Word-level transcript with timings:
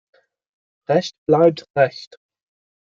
Recht 0.89 1.15
bleibt 1.29 1.67
Recht! 1.77 2.17